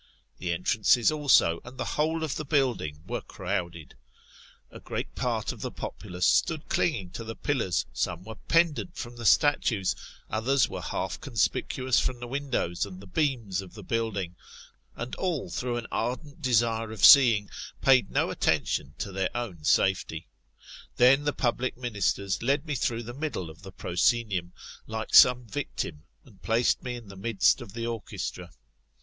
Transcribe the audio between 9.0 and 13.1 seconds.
the statues; others were half conspicuous from the windows and the